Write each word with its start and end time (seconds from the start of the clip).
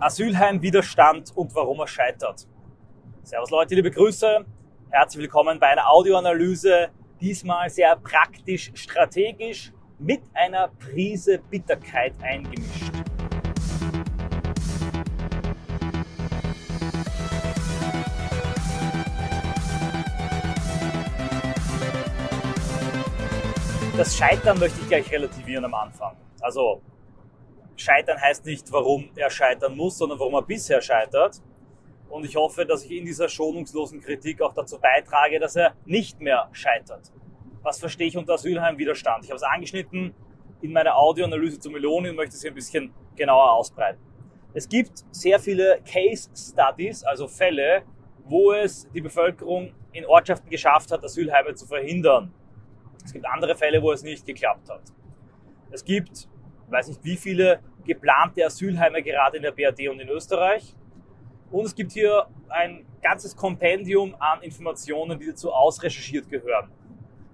Asylheim-Widerstand 0.00 1.36
und 1.36 1.54
warum 1.54 1.80
er 1.80 1.86
scheitert. 1.86 2.48
Servus 3.22 3.50
Leute, 3.50 3.74
liebe 3.74 3.90
Grüße. 3.90 4.46
Herzlich 4.88 5.22
willkommen 5.22 5.60
bei 5.60 5.66
einer 5.66 5.90
Audioanalyse. 5.90 6.88
Diesmal 7.20 7.68
sehr 7.68 7.96
praktisch, 7.96 8.72
strategisch 8.74 9.72
mit 9.98 10.22
einer 10.32 10.68
Prise 10.68 11.38
Bitterkeit 11.50 12.14
eingemischt. 12.22 12.90
Das 23.98 24.16
Scheitern 24.16 24.58
möchte 24.58 24.80
ich 24.80 24.88
gleich 24.88 25.12
relativieren 25.12 25.66
am 25.66 25.74
Anfang. 25.74 26.16
Also 26.40 26.80
Scheitern 27.80 28.20
heißt 28.20 28.44
nicht, 28.44 28.70
warum 28.72 29.10
er 29.16 29.30
scheitern 29.30 29.76
muss, 29.76 29.96
sondern 29.96 30.18
warum 30.18 30.34
er 30.34 30.42
bisher 30.42 30.82
scheitert. 30.82 31.40
Und 32.10 32.24
ich 32.24 32.36
hoffe, 32.36 32.66
dass 32.66 32.84
ich 32.84 32.90
in 32.90 33.04
dieser 33.06 33.28
schonungslosen 33.28 34.00
Kritik 34.00 34.42
auch 34.42 34.52
dazu 34.52 34.78
beitrage, 34.78 35.38
dass 35.38 35.56
er 35.56 35.74
nicht 35.86 36.20
mehr 36.20 36.48
scheitert. 36.52 37.10
Was 37.62 37.78
verstehe 37.78 38.08
ich 38.08 38.16
unter 38.16 38.34
Asylheim-Widerstand? 38.34 39.24
Ich 39.24 39.30
habe 39.30 39.36
es 39.36 39.42
angeschnitten 39.42 40.14
in 40.60 40.72
meiner 40.72 40.96
Audioanalyse 40.96 41.58
zu 41.58 41.70
Meloni 41.70 42.10
und 42.10 42.16
möchte 42.16 42.34
es 42.34 42.42
hier 42.42 42.50
ein 42.50 42.54
bisschen 42.54 42.92
genauer 43.16 43.52
ausbreiten. 43.52 44.00
Es 44.52 44.68
gibt 44.68 45.04
sehr 45.10 45.38
viele 45.38 45.80
Case 45.90 46.28
Studies, 46.36 47.02
also 47.04 47.28
Fälle, 47.28 47.82
wo 48.24 48.52
es 48.52 48.90
die 48.90 49.00
Bevölkerung 49.00 49.72
in 49.92 50.04
Ortschaften 50.04 50.50
geschafft 50.50 50.90
hat, 50.90 51.02
Asylheime 51.02 51.54
zu 51.54 51.66
verhindern. 51.66 52.34
Es 53.02 53.12
gibt 53.12 53.24
andere 53.24 53.56
Fälle, 53.56 53.80
wo 53.80 53.92
es 53.92 54.02
nicht 54.02 54.26
geklappt 54.26 54.68
hat. 54.68 54.82
Es 55.70 55.84
gibt, 55.84 56.28
weiß 56.68 56.88
nicht 56.88 57.04
wie 57.04 57.16
viele 57.16 57.60
geplante 57.84 58.44
Asylheime 58.44 59.02
gerade 59.02 59.36
in 59.36 59.42
der 59.42 59.52
BRD 59.52 59.88
und 59.88 60.00
in 60.00 60.08
Österreich. 60.08 60.74
Und 61.50 61.66
es 61.66 61.74
gibt 61.74 61.92
hier 61.92 62.26
ein 62.48 62.86
ganzes 63.02 63.34
Kompendium 63.34 64.14
an 64.18 64.42
Informationen, 64.42 65.18
die 65.18 65.26
dazu 65.26 65.52
ausrecherchiert 65.52 66.28
gehören. 66.28 66.70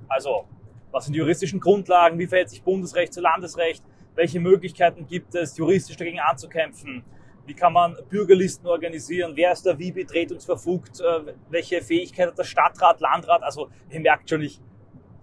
Also, 0.09 0.47
was 0.91 1.05
sind 1.05 1.15
die 1.15 1.19
juristischen 1.19 1.61
Grundlagen? 1.61 2.19
Wie 2.19 2.27
verhält 2.27 2.49
sich 2.49 2.63
Bundesrecht 2.63 3.13
zu 3.13 3.21
Landesrecht? 3.21 3.85
Welche 4.15 4.41
Möglichkeiten 4.41 5.07
gibt 5.07 5.35
es, 5.35 5.57
juristisch 5.59 5.97
dagegen 5.97 6.21
anzukämpfen? 6.21 7.05
Wie 7.45 7.55
kann 7.55 7.73
man 7.73 7.97
Bürgerlisten 8.09 8.67
organisieren? 8.67 9.33
Wer 9.35 9.53
ist 9.53 9.67
da 9.67 9.79
wie 9.79 9.93
betretungsverfugt? 9.93 11.01
Äh, 11.01 11.35
welche 11.51 11.83
Fähigkeit 11.83 12.29
hat 12.29 12.39
der 12.39 12.45
Stadtrat, 12.45 13.01
Landrat? 13.01 13.43
Also, 13.43 13.69
ihr 13.91 14.01
merkt 14.01 14.31
schon, 14.31 14.43
ich 14.43 14.61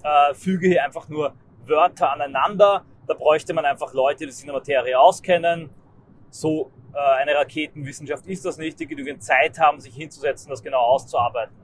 äh, 0.04 0.34
füge 0.34 0.68
hier 0.68 0.84
einfach 0.84 1.10
nur 1.10 1.34
Wörter 1.66 2.12
aneinander. 2.12 2.86
Da 3.08 3.14
bräuchte 3.14 3.54
man 3.54 3.66
einfach 3.66 3.94
Leute, 3.94 4.26
die 4.26 4.32
sich 4.32 4.44
in 4.44 4.48
der 4.48 4.56
Materie 4.56 4.98
auskennen. 4.98 5.70
So 6.30 6.72
äh, 6.94 6.98
eine 6.98 7.36
Raketenwissenschaft 7.36 8.26
ist 8.28 8.46
das 8.46 8.58
nicht, 8.58 8.80
die 8.80 8.88
genügend 8.88 9.24
Zeit 9.24 9.60
haben, 9.60 9.80
sich 9.80 9.96
hinzusetzen, 9.96 10.50
das 10.50 10.64
genau 10.64 10.80
auszuarbeiten. 10.80 11.56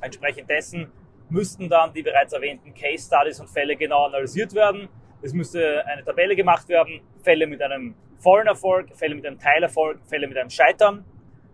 Entsprechend 0.00 0.48
dessen 0.50 0.92
müssten 1.30 1.68
dann 1.68 1.92
die 1.92 2.02
bereits 2.02 2.32
erwähnten 2.32 2.74
Case 2.74 3.06
Studies 3.06 3.40
und 3.40 3.48
Fälle 3.48 3.76
genau 3.76 4.06
analysiert 4.06 4.54
werden. 4.54 4.88
Es 5.20 5.32
müsste 5.32 5.84
eine 5.86 6.04
Tabelle 6.04 6.36
gemacht 6.36 6.68
werden, 6.68 7.00
Fälle 7.22 7.46
mit 7.46 7.60
einem 7.60 7.94
vollen 8.18 8.46
Erfolg, 8.46 8.96
Fälle 8.96 9.14
mit 9.14 9.26
einem 9.26 9.38
Teilerfolg, 9.38 10.00
Fälle 10.06 10.28
mit 10.28 10.36
einem 10.36 10.50
Scheitern. 10.50 11.04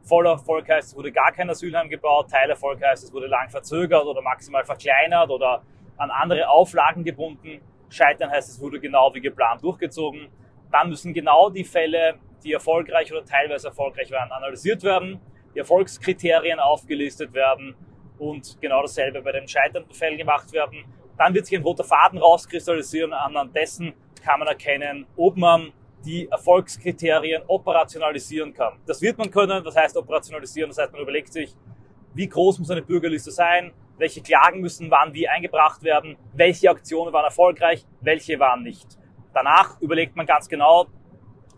Voller 0.03 0.33
Erfolg 0.33 0.69
heißt, 0.69 0.89
es 0.89 0.97
wurde 0.97 1.12
gar 1.12 1.33
kein 1.33 1.49
Asylheim 1.49 1.89
gebaut, 1.89 2.31
Teilerfolg 2.31 2.83
heißt, 2.83 3.05
es 3.05 3.12
wurde 3.12 3.27
lang 3.27 3.49
verzögert 3.49 4.05
oder 4.05 4.21
maximal 4.21 4.65
verkleinert 4.65 5.31
oder 5.31 5.62
an 5.97 6.11
andere 6.11 6.49
Auflagen 6.49 7.05
gebunden. 7.05 7.61
Scheitern 7.95 8.31
heißt, 8.31 8.50
es 8.50 8.61
wurde 8.61 8.81
genau 8.81 9.14
wie 9.14 9.20
geplant 9.20 9.62
durchgezogen. 9.62 10.28
Dann 10.70 10.89
müssen 10.89 11.14
genau 11.14 11.50
die 11.50 11.64
Fälle, 11.64 12.19
die 12.42 12.53
erfolgreich 12.53 13.12
oder 13.12 13.25
teilweise 13.25 13.69
erfolgreich 13.69 14.11
waren, 14.11 14.31
analysiert 14.33 14.83
werden, 14.83 15.20
die 15.55 15.61
Erfolgskriterien 15.61 16.59
aufgelistet 16.59 17.33
werden 17.33 17.75
und 18.19 18.61
genau 18.61 18.83
dasselbe 18.83 19.22
bei 19.22 19.33
den 19.33 19.48
scheiternden 19.48 19.95
Fällen 19.95 20.19
gemacht 20.19 20.53
werden. 20.53 20.84
Dann 21.17 21.33
wird 21.33 21.47
sich 21.47 21.56
ein 21.56 21.62
roter 21.62 21.84
Faden 21.84 22.19
rauskristallisieren. 22.19 23.12
Anhand 23.12 23.55
dessen 23.55 23.94
kann 24.22 24.41
man 24.41 24.49
erkennen, 24.49 25.06
ob 25.16 25.37
man 25.37 25.72
die 26.05 26.28
Erfolgskriterien 26.28 27.43
operationalisieren 27.47 28.53
kann. 28.53 28.75
Das 28.87 29.00
wird 29.00 29.16
man 29.16 29.31
können. 29.31 29.65
Was 29.65 29.76
heißt 29.76 29.97
operationalisieren? 29.97 30.71
Das 30.71 30.78
heißt, 30.78 30.93
man 30.93 31.03
überlegt 31.03 31.32
sich, 31.32 31.55
wie 32.15 32.28
groß 32.28 32.59
muss 32.59 32.71
eine 32.71 32.82
Bürgerliste 32.82 33.31
sein? 33.31 33.72
Welche 33.99 34.22
Klagen 34.22 34.60
müssen 34.60 34.91
wann 34.91 35.15
wie 35.15 35.28
eingebracht 35.28 35.82
werden, 35.82 36.16
welche 36.32 36.71
Aktionen 36.71 37.12
waren 37.12 37.25
erfolgreich, 37.25 37.87
welche 38.00 38.38
waren 38.38 38.62
nicht. 38.62 38.99
Danach 39.32 39.81
überlegt 39.81 40.16
man 40.16 40.27
ganz 40.27 40.49
genau, 40.49 40.87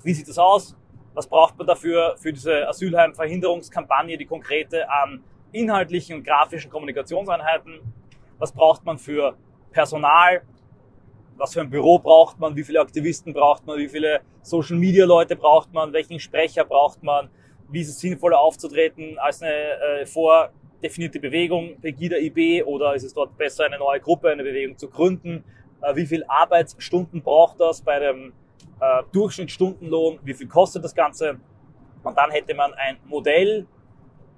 wie 0.03 0.13
sieht 0.13 0.29
das 0.29 0.39
aus, 0.39 0.77
was 1.15 1.27
braucht 1.27 1.57
man 1.59 1.67
dafür 1.67 2.17
für 2.19 2.33
diese 2.33 2.69
Asylheimverhinderungskampagne, 2.69 4.19
die 4.19 4.27
konkrete 4.27 4.89
an 4.91 5.25
inhaltlichen 5.53 6.17
und 6.17 6.25
grafischen 6.25 6.71
Kommunikationseinheiten, 6.71 7.81
was 8.39 8.53
braucht 8.53 8.85
man 8.85 8.99
für 8.99 9.37
Personal, 9.73 10.43
was 11.37 11.55
für 11.55 11.61
ein 11.61 11.71
Büro 11.71 11.99
braucht 11.99 12.39
man, 12.39 12.57
wie 12.57 12.65
viele 12.65 12.81
Aktivisten 12.81 13.33
braucht 13.33 13.67
man, 13.67 13.79
wie 13.79 13.89
viele 13.89 14.21
Social-Media-Leute 14.43 15.37
braucht 15.37 15.73
man, 15.73 15.93
welchen 15.93 16.21
Sprecher 16.21 16.65
braucht 16.65 17.03
man, 17.03 17.31
wie 17.69 17.81
ist 17.81 17.89
es 17.89 18.01
sinnvoller 18.01 18.39
aufzutreten 18.39 19.19
als 19.19 19.43
eine 19.43 19.53
äh, 19.53 20.07
vor 20.07 20.51
definierte 20.83 21.21
Bewegung, 21.21 21.81
Pegida 21.81 22.17
IB, 22.17 22.63
oder 22.65 22.95
ist 22.95 23.05
es 23.05 23.15
dort 23.15 23.37
besser, 23.37 23.65
eine 23.65 23.79
neue 23.79 24.01
Gruppe, 24.01 24.31
eine 24.31 24.43
Bewegung 24.43 24.77
zu 24.77 24.89
gründen? 24.89 25.45
Äh, 25.83 25.97
wie 25.97 26.07
viel 26.07 26.25
Arbeitsstunden 26.29 27.23
braucht 27.23 27.61
das 27.61 27.83
bei 27.83 27.99
dem 27.99 28.33
äh, 28.81 29.03
Durchschnittsstundenlohn? 29.13 30.19
Wie 30.23 30.35
viel 30.35 30.49
kostet 30.49 30.85
das 30.85 30.95
Ganze? 30.95 31.41
Und 32.03 32.17
dann 32.17 32.31
hätte 32.31 32.55
man 32.55 32.73
ein 32.75 32.99
Modell, 33.07 33.67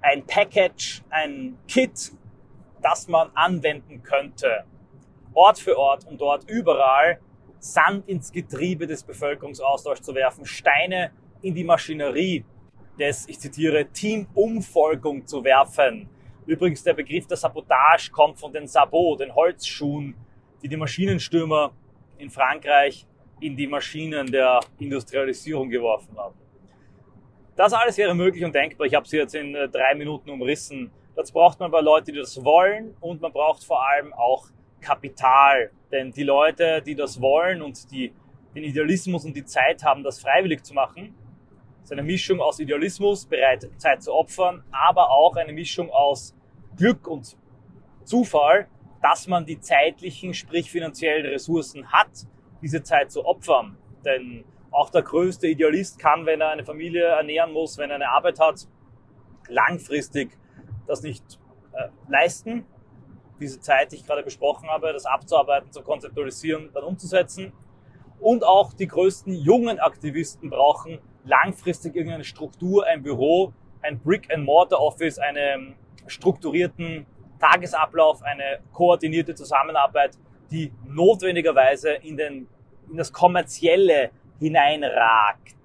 ein 0.01 0.25
Package, 0.25 1.03
ein 1.09 1.57
Kit, 1.67 2.11
das 2.81 3.07
man 3.07 3.29
anwenden 3.33 4.01
könnte. 4.01 4.63
Ort 5.33 5.59
für 5.59 5.77
Ort 5.77 6.07
und 6.07 6.19
dort 6.19 6.49
überall 6.49 7.19
Sand 7.59 8.07
ins 8.07 8.31
Getriebe 8.31 8.87
des 8.87 9.03
Bevölkerungsaustauschs 9.03 10.01
zu 10.01 10.15
werfen, 10.15 10.45
Steine 10.45 11.11
in 11.41 11.53
die 11.53 11.63
Maschinerie 11.63 12.45
des, 12.97 13.27
ich 13.27 13.39
zitiere, 13.39 13.87
Teamumfolgung 13.87 15.27
zu 15.27 15.43
werfen, 15.43 16.09
Übrigens, 16.49 16.81
der 16.81 16.95
Begriff 16.95 17.27
der 17.27 17.37
Sabotage 17.37 18.09
kommt 18.11 18.39
von 18.39 18.51
den 18.51 18.65
Sabots, 18.65 19.19
den 19.19 19.35
Holzschuhen, 19.35 20.15
die 20.63 20.67
die 20.67 20.77
Maschinenstürmer 20.77 21.71
in 22.17 22.31
Frankreich 22.31 23.05
in 23.39 23.55
die 23.55 23.67
Maschinen 23.67 24.31
der 24.31 24.59
Industrialisierung 24.79 25.69
geworfen 25.69 26.17
haben. 26.17 26.33
Das 27.55 27.71
alles 27.71 27.99
wäre 27.99 28.15
möglich 28.15 28.43
und 28.43 28.55
denkbar. 28.55 28.87
Ich 28.87 28.95
habe 28.95 29.07
sie 29.07 29.17
jetzt 29.17 29.35
in 29.35 29.53
äh, 29.53 29.69
drei 29.69 29.93
Minuten 29.93 30.31
umrissen. 30.31 30.89
Dazu 31.15 31.33
braucht 31.33 31.59
man 31.59 31.67
aber 31.67 31.83
Leute, 31.83 32.11
die 32.11 32.17
das 32.17 32.43
wollen 32.43 32.95
und 32.99 33.21
man 33.21 33.31
braucht 33.31 33.63
vor 33.63 33.87
allem 33.87 34.11
auch 34.13 34.47
Kapital. 34.81 35.69
Denn 35.91 36.11
die 36.11 36.23
Leute, 36.23 36.81
die 36.81 36.95
das 36.95 37.21
wollen 37.21 37.61
und 37.61 37.91
die 37.91 38.11
den 38.55 38.63
Idealismus 38.63 39.23
und 39.23 39.35
die 39.35 39.45
Zeit 39.45 39.83
haben, 39.83 40.03
das 40.03 40.19
freiwillig 40.19 40.63
zu 40.63 40.73
machen, 40.73 41.13
ist 41.83 41.91
eine 41.91 42.01
Mischung 42.01 42.41
aus 42.41 42.59
Idealismus, 42.59 43.27
bereit 43.27 43.69
Zeit 43.77 44.01
zu 44.01 44.11
opfern, 44.15 44.63
aber 44.71 45.11
auch 45.11 45.35
eine 45.35 45.53
Mischung 45.53 45.91
aus 45.91 46.35
Glück 46.77 47.07
und 47.07 47.37
Zufall, 48.03 48.67
dass 49.01 49.27
man 49.27 49.45
die 49.45 49.59
zeitlichen, 49.59 50.33
sprich 50.33 50.71
finanziellen 50.71 51.25
Ressourcen 51.25 51.91
hat, 51.91 52.09
diese 52.61 52.83
Zeit 52.83 53.11
zu 53.11 53.25
opfern. 53.25 53.77
Denn 54.03 54.43
auch 54.71 54.89
der 54.89 55.01
größte 55.01 55.47
Idealist 55.47 55.99
kann, 55.99 56.25
wenn 56.25 56.41
er 56.41 56.49
eine 56.49 56.63
Familie 56.63 57.05
ernähren 57.05 57.51
muss, 57.51 57.77
wenn 57.77 57.89
er 57.89 57.95
eine 57.95 58.09
Arbeit 58.09 58.39
hat, 58.39 58.67
langfristig 59.47 60.37
das 60.87 61.01
nicht 61.01 61.39
äh, 61.73 61.89
leisten. 62.07 62.65
Diese 63.39 63.59
Zeit, 63.59 63.91
die 63.91 63.97
ich 63.97 64.05
gerade 64.05 64.23
besprochen 64.23 64.69
habe, 64.69 64.91
das 64.91 65.05
abzuarbeiten, 65.05 65.71
zu 65.71 65.81
konzeptualisieren, 65.81 66.69
dann 66.73 66.83
umzusetzen. 66.83 67.53
Und 68.19 68.43
auch 68.43 68.73
die 68.73 68.87
größten 68.87 69.33
jungen 69.33 69.79
Aktivisten 69.79 70.49
brauchen 70.49 70.99
langfristig 71.23 71.95
irgendeine 71.95 72.25
Struktur, 72.25 72.85
ein 72.85 73.01
Büro, 73.01 73.53
ein 73.81 73.99
Brick-and-Mortar-Office, 73.99 75.19
eine 75.19 75.75
strukturierten 76.09 77.05
Tagesablauf, 77.39 78.21
eine 78.21 78.59
koordinierte 78.73 79.33
Zusammenarbeit, 79.35 80.17
die 80.51 80.73
notwendigerweise 80.85 81.91
in, 81.91 82.17
den, 82.17 82.47
in 82.89 82.97
das 82.97 83.13
Kommerzielle 83.13 84.11
hineinragt. 84.39 85.55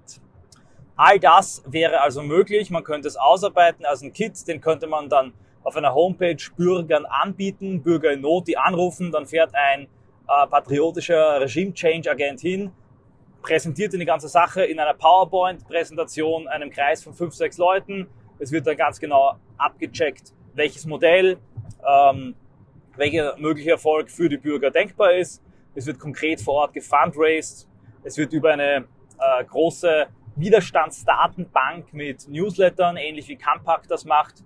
All 0.96 1.18
das 1.18 1.64
wäre 1.66 2.00
also 2.00 2.22
möglich. 2.22 2.70
Man 2.70 2.84
könnte 2.84 3.08
es 3.08 3.16
ausarbeiten 3.16 3.84
als 3.84 4.02
ein 4.02 4.12
Kit, 4.12 4.46
den 4.46 4.60
könnte 4.60 4.86
man 4.86 5.08
dann 5.08 5.32
auf 5.64 5.76
einer 5.76 5.94
Homepage 5.94 6.36
Bürgern 6.56 7.06
anbieten, 7.06 7.82
Bürger 7.82 8.12
in 8.12 8.20
Not, 8.20 8.46
die 8.46 8.56
anrufen, 8.56 9.10
dann 9.10 9.26
fährt 9.26 9.54
ein 9.54 9.88
äh, 10.28 10.46
patriotischer 10.46 11.40
Regime-Change-Agent 11.40 12.40
hin, 12.40 12.70
präsentiert 13.42 13.94
die 13.94 14.04
ganze 14.04 14.28
Sache 14.28 14.64
in 14.64 14.78
einer 14.78 14.94
PowerPoint-Präsentation 14.94 16.46
einem 16.48 16.70
Kreis 16.70 17.02
von 17.02 17.14
fünf, 17.14 17.34
sechs 17.34 17.58
Leuten. 17.58 18.06
Es 18.38 18.52
wird 18.52 18.66
dann 18.66 18.76
ganz 18.76 19.00
genau 19.00 19.36
abgecheckt, 19.58 20.32
welches 20.54 20.86
Modell, 20.86 21.38
ähm, 21.86 22.34
welcher 22.96 23.36
mögliche 23.38 23.70
Erfolg 23.72 24.10
für 24.10 24.28
die 24.28 24.38
Bürger 24.38 24.70
denkbar 24.70 25.14
ist. 25.14 25.42
Es 25.74 25.86
wird 25.86 25.98
konkret 25.98 26.40
vor 26.40 26.54
Ort 26.54 26.72
gefundraised. 26.72 27.68
Es 28.04 28.16
wird 28.16 28.32
über 28.32 28.52
eine 28.52 28.86
äh, 29.18 29.44
große 29.44 30.06
Widerstandsdatenbank 30.36 31.92
mit 31.92 32.28
Newslettern, 32.28 32.96
ähnlich 32.96 33.28
wie 33.28 33.36
Campact 33.36 33.90
das 33.90 34.04
macht, 34.04 34.44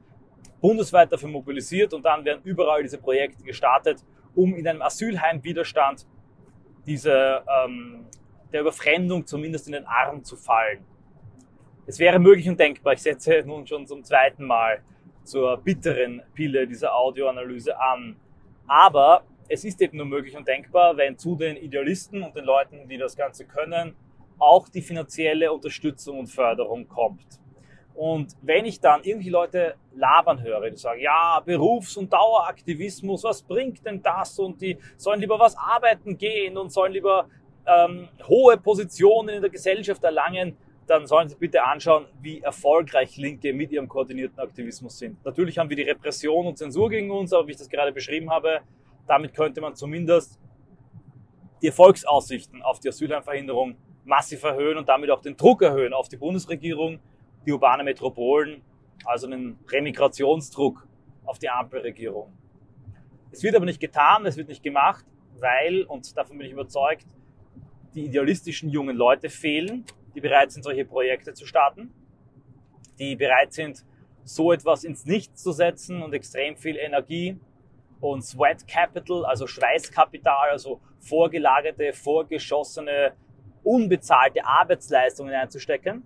bundesweit 0.60 1.10
dafür 1.12 1.28
mobilisiert 1.28 1.94
und 1.94 2.04
dann 2.04 2.24
werden 2.24 2.42
überall 2.44 2.82
diese 2.82 2.98
Projekte 2.98 3.42
gestartet, 3.42 4.04
um 4.34 4.54
in 4.54 4.66
einem 4.66 4.82
Asylheim-Widerstand 4.82 6.06
diese, 6.86 7.42
ähm, 7.64 8.06
der 8.52 8.62
Überfremdung 8.62 9.26
zumindest 9.26 9.66
in 9.66 9.72
den 9.72 9.86
Arm 9.86 10.24
zu 10.24 10.36
fallen. 10.36 10.84
Es 11.86 11.98
wäre 11.98 12.18
möglich 12.18 12.48
und 12.48 12.60
denkbar, 12.60 12.92
ich 12.92 13.02
setze 13.02 13.42
nun 13.46 13.66
schon 13.66 13.86
zum 13.86 14.04
zweiten 14.04 14.44
Mal 14.44 14.82
zur 15.28 15.58
bitteren 15.58 16.22
Pille 16.34 16.66
dieser 16.66 16.94
Audioanalyse 16.94 17.78
an. 17.78 18.16
Aber 18.66 19.22
es 19.48 19.64
ist 19.64 19.80
eben 19.80 19.98
nur 19.98 20.06
möglich 20.06 20.36
und 20.36 20.48
denkbar, 20.48 20.96
wenn 20.96 21.16
zu 21.18 21.36
den 21.36 21.56
Idealisten 21.56 22.22
und 22.22 22.34
den 22.34 22.44
Leuten, 22.44 22.88
die 22.88 22.96
das 22.96 23.16
Ganze 23.16 23.44
können, 23.46 23.94
auch 24.38 24.68
die 24.68 24.82
finanzielle 24.82 25.52
Unterstützung 25.52 26.20
und 26.20 26.26
Förderung 26.28 26.88
kommt. 26.88 27.40
Und 27.94 28.36
wenn 28.42 28.64
ich 28.64 28.80
dann 28.80 29.02
irgendwie 29.02 29.28
Leute 29.28 29.74
labern 29.94 30.40
höre, 30.40 30.70
die 30.70 30.76
sagen, 30.76 31.00
ja, 31.00 31.42
Berufs- 31.44 31.96
und 31.96 32.12
Daueraktivismus, 32.12 33.24
was 33.24 33.42
bringt 33.42 33.84
denn 33.84 34.00
das? 34.00 34.38
Und 34.38 34.60
die 34.62 34.78
sollen 34.96 35.20
lieber 35.20 35.38
was 35.38 35.56
arbeiten 35.56 36.16
gehen 36.16 36.56
und 36.56 36.70
sollen 36.70 36.92
lieber 36.92 37.28
ähm, 37.66 38.08
hohe 38.28 38.56
Positionen 38.56 39.30
in 39.30 39.40
der 39.40 39.50
Gesellschaft 39.50 40.02
erlangen, 40.04 40.56
dann 40.88 41.06
sollen 41.06 41.28
Sie 41.28 41.36
bitte 41.36 41.64
anschauen, 41.64 42.06
wie 42.20 42.40
erfolgreich 42.40 43.16
Linke 43.16 43.52
mit 43.52 43.70
ihrem 43.70 43.88
koordinierten 43.88 44.38
Aktivismus 44.40 44.98
sind. 44.98 45.22
Natürlich 45.24 45.58
haben 45.58 45.68
wir 45.68 45.76
die 45.76 45.82
Repression 45.82 46.46
und 46.46 46.56
Zensur 46.56 46.88
gegen 46.88 47.10
uns, 47.10 47.32
aber 47.32 47.46
wie 47.46 47.52
ich 47.52 47.58
das 47.58 47.68
gerade 47.68 47.92
beschrieben 47.92 48.30
habe, 48.30 48.60
damit 49.06 49.34
könnte 49.34 49.60
man 49.60 49.74
zumindest 49.74 50.38
die 51.60 51.66
Erfolgsaussichten 51.66 52.62
auf 52.62 52.80
die 52.80 52.88
Asylheimverhinderung 52.88 53.76
massiv 54.04 54.42
erhöhen 54.44 54.78
und 54.78 54.88
damit 54.88 55.10
auch 55.10 55.20
den 55.20 55.36
Druck 55.36 55.62
erhöhen 55.62 55.92
auf 55.92 56.08
die 56.08 56.16
Bundesregierung, 56.16 56.98
die 57.44 57.52
urbane 57.52 57.84
Metropolen, 57.84 58.62
also 59.04 59.26
einen 59.26 59.58
Remigrationsdruck 59.70 60.86
auf 61.24 61.38
die 61.38 61.50
Ampelregierung. 61.50 62.32
Es 63.30 63.42
wird 63.42 63.54
aber 63.54 63.66
nicht 63.66 63.80
getan, 63.80 64.24
es 64.24 64.36
wird 64.36 64.48
nicht 64.48 64.62
gemacht, 64.62 65.04
weil, 65.38 65.82
und 65.82 66.16
davon 66.16 66.38
bin 66.38 66.46
ich 66.46 66.52
überzeugt, 66.52 67.06
die 67.94 68.06
idealistischen 68.06 68.70
jungen 68.70 68.96
Leute 68.96 69.28
fehlen, 69.28 69.84
die 70.18 70.28
bereit 70.28 70.50
sind, 70.50 70.64
solche 70.64 70.84
Projekte 70.84 71.32
zu 71.32 71.46
starten, 71.46 71.94
die 72.98 73.14
bereit 73.14 73.52
sind, 73.52 73.84
so 74.24 74.52
etwas 74.52 74.82
ins 74.82 75.06
Nichts 75.06 75.44
zu 75.44 75.52
setzen 75.52 76.02
und 76.02 76.12
extrem 76.12 76.56
viel 76.56 76.76
Energie 76.76 77.38
und 78.00 78.22
Sweat 78.22 78.66
Capital, 78.66 79.24
also 79.24 79.46
Schweißkapital, 79.46 80.50
also 80.50 80.80
vorgelagerte, 80.98 81.92
vorgeschossene, 81.92 83.12
unbezahlte 83.62 84.44
Arbeitsleistungen 84.44 85.32
einzustecken. 85.32 86.02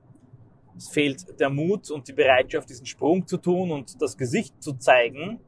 Es 0.76 0.91
fehlt 0.91 1.41
der 1.41 1.49
Mut 1.49 1.91
und 1.91 2.06
die 2.06 2.12
Bereitschaft, 2.12 2.69
diesen 2.69 2.85
Sprung 2.85 3.26
zu 3.26 3.38
tun 3.38 3.70
und 3.70 4.00
das 4.00 4.19
Gesicht 4.19 4.62
zu 4.62 4.75
zeigen 4.75 5.41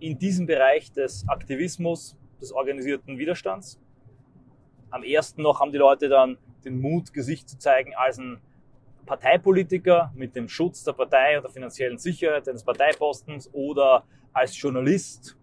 in 0.00 0.18
diesem 0.18 0.46
Bereich 0.46 0.90
des 0.90 1.24
Aktivismus, 1.28 2.16
des 2.40 2.52
organisierten 2.52 3.16
Widerstands. 3.16 3.78
Am 4.90 5.04
ersten 5.04 5.42
noch 5.42 5.60
haben 5.60 5.70
die 5.70 5.78
Leute 5.78 6.08
dann 6.08 6.36
den 6.64 6.80
Mut, 6.80 7.12
Gesicht 7.12 7.48
zu 7.48 7.58
zeigen 7.58 7.94
als 7.94 8.18
ein 8.18 8.40
Parteipolitiker 9.06 10.12
mit 10.14 10.36
dem 10.36 10.48
Schutz 10.48 10.84
der 10.84 10.92
Partei 10.92 11.36
und 11.36 11.42
der 11.42 11.50
finanziellen 11.50 11.98
Sicherheit 11.98 12.48
eines 12.48 12.64
Parteipostens 12.64 13.50
oder 13.52 14.04
als 14.32 14.58
Journalist, 14.60 15.36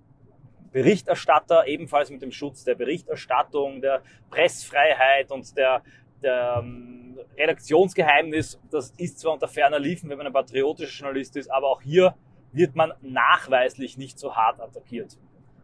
Berichterstatter, 0.72 1.68
ebenfalls 1.68 2.10
mit 2.10 2.22
dem 2.22 2.32
Schutz 2.32 2.64
der 2.64 2.76
Berichterstattung, 2.76 3.82
der 3.82 4.02
Pressfreiheit 4.30 5.32
und 5.32 5.58
der, 5.58 5.82
der 6.22 6.62
ähm, 6.64 7.18
Redaktionsgeheimnis. 7.38 8.60
Das 8.70 8.92
ist 8.98 9.20
zwar 9.20 9.34
unter 9.34 9.48
ferner 9.48 9.80
Liefen, 9.80 10.10
wenn 10.10 10.18
man 10.18 10.28
ein 10.28 10.34
patriotischer 10.34 11.06
Journalist 11.06 11.36
ist, 11.38 11.52
aber 11.52 11.68
auch 11.68 11.82
hier 11.82 12.16
wird 12.52 12.76
man 12.76 12.94
nachweislich 13.02 13.98
nicht 13.98 14.20
so 14.20 14.36
hart 14.36 14.60
attackiert. 14.60 15.18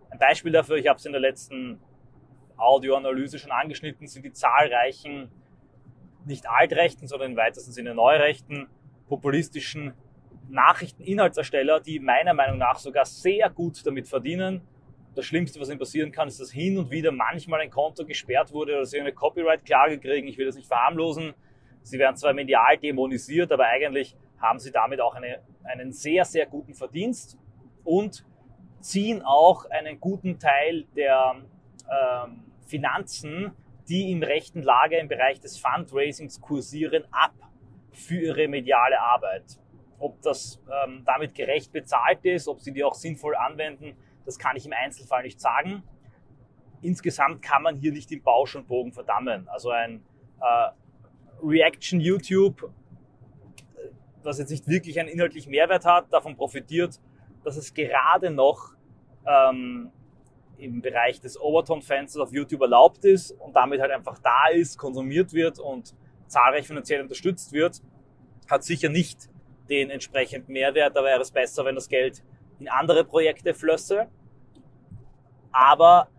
Ein 0.09 0.19
Beispiel 0.19 0.51
dafür, 0.51 0.77
ich 0.77 0.87
habe 0.87 0.97
es 0.97 1.05
in 1.05 1.11
der 1.11 1.21
letzten 1.21 1.79
Audioanalyse 2.57 3.39
schon 3.39 3.51
angeschnitten, 3.51 4.07
sind 4.07 4.23
die 4.23 4.31
zahlreichen 4.31 5.29
nicht 6.25 6.49
altrechten, 6.49 7.07
sondern 7.07 7.31
im 7.31 7.37
weitesten 7.37 7.71
Sinne 7.71 7.95
neurechten, 7.95 8.67
populistischen 9.07 9.93
Nachrichteninhaltsersteller, 10.49 11.79
die 11.79 11.99
meiner 11.99 12.33
Meinung 12.33 12.57
nach 12.57 12.77
sogar 12.77 13.05
sehr 13.05 13.49
gut 13.49 13.85
damit 13.85 14.07
verdienen. 14.07 14.61
Das 15.15 15.25
Schlimmste, 15.25 15.59
was 15.59 15.69
ihnen 15.69 15.79
passieren 15.79 16.11
kann, 16.11 16.27
ist, 16.27 16.39
dass 16.39 16.51
hin 16.51 16.77
und 16.77 16.91
wieder 16.91 17.11
manchmal 17.11 17.61
ein 17.61 17.69
Konto 17.69 18.05
gesperrt 18.05 18.51
wurde 18.51 18.73
oder 18.73 18.85
sie 18.85 18.99
eine 18.99 19.13
Copyright-Klage 19.13 19.99
kriegen. 19.99 20.27
Ich 20.27 20.37
will 20.37 20.45
das 20.45 20.55
nicht 20.55 20.67
verharmlosen. 20.67 21.33
Sie 21.83 21.99
werden 21.99 22.17
zwar 22.17 22.33
medial 22.33 22.77
dämonisiert, 22.77 23.51
aber 23.51 23.65
eigentlich 23.65 24.15
haben 24.39 24.59
sie 24.59 24.71
damit 24.71 24.99
auch 24.99 25.15
eine, 25.15 25.39
einen 25.63 25.93
sehr, 25.93 26.25
sehr 26.25 26.45
guten 26.45 26.73
Verdienst 26.73 27.37
und 27.83 28.25
ziehen 28.79 29.21
auch 29.21 29.65
einen 29.69 29.99
guten 29.99 30.37
Teil 30.37 30.85
der 30.95 31.35
ähm, 31.89 32.43
Finanzen, 32.67 33.51
die 33.87 34.11
im 34.11 34.23
rechten 34.23 34.61
Lager 34.61 34.99
im 34.99 35.07
Bereich 35.07 35.39
des 35.39 35.57
Fundraisings 35.57 36.41
kursieren, 36.41 37.03
ab 37.11 37.33
für 37.91 38.19
ihre 38.19 38.47
mediale 38.47 38.99
Arbeit. 38.99 39.59
Ob 39.99 40.21
das 40.21 40.61
ähm, 40.85 41.03
damit 41.05 41.35
gerecht 41.35 41.71
bezahlt 41.71 42.25
ist, 42.25 42.47
ob 42.47 42.59
sie 42.61 42.73
die 42.73 42.83
auch 42.83 42.95
sinnvoll 42.95 43.35
anwenden, 43.35 43.95
das 44.25 44.37
kann 44.37 44.55
ich 44.55 44.65
im 44.65 44.73
Einzelfall 44.73 45.23
nicht 45.23 45.39
sagen. 45.39 45.83
Insgesamt 46.81 47.41
kann 47.41 47.63
man 47.63 47.77
hier 47.77 47.91
nicht 47.91 48.11
im 48.11 48.21
Bausch 48.21 48.55
und 48.55 48.67
Bogen 48.67 48.91
verdammen. 48.91 49.47
Also 49.47 49.69
ein 49.69 50.03
äh, 50.41 50.69
Reaction 51.41 51.99
YouTube, 51.99 52.71
was 54.23 54.39
jetzt 54.39 54.49
nicht 54.49 54.67
wirklich 54.67 54.99
einen 54.99 55.09
inhaltlichen 55.09 55.51
Mehrwert 55.51 55.85
hat, 55.85 56.11
davon 56.11 56.35
profitiert, 56.35 56.99
dass 57.43 57.55
es 57.55 57.73
gerade 57.73 58.31
noch 58.31 58.73
ähm, 59.25 59.91
im 60.57 60.81
Bereich 60.81 61.19
des 61.21 61.39
Overton-Fensters 61.39 62.21
auf 62.21 62.31
YouTube 62.31 62.61
erlaubt 62.61 63.05
ist 63.05 63.31
und 63.31 63.55
damit 63.55 63.81
halt 63.81 63.91
einfach 63.91 64.19
da 64.19 64.47
ist, 64.53 64.77
konsumiert 64.77 65.33
wird 65.33 65.59
und 65.59 65.93
zahlreich 66.27 66.67
finanziell 66.67 67.01
unterstützt 67.01 67.53
wird, 67.53 67.81
hat 68.49 68.63
sicher 68.63 68.89
nicht 68.89 69.29
den 69.69 69.89
entsprechenden 69.89 70.51
Mehrwert. 70.51 70.95
Da 70.95 71.03
wäre 71.03 71.21
es 71.21 71.31
besser, 71.31 71.65
wenn 71.65 71.75
das 71.75 71.89
Geld 71.89 72.23
in 72.59 72.67
andere 72.67 73.03
Projekte 73.03 73.53
flösse. 73.53 74.07
Aber, 75.51 76.09